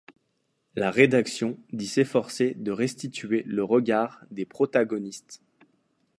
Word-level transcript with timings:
La 0.75 0.89
rédaction 0.89 1.59
dit 1.73 1.85
s'efforcer 1.85 2.55
de 2.55 2.71
restituer 2.71 3.43
le 3.45 3.63
regard 3.63 4.23
des 4.31 4.45
protagonistes. 4.45 5.43